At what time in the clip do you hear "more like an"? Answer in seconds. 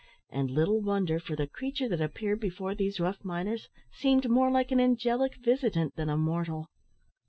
4.31-4.79